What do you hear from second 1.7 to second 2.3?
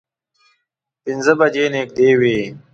نږدې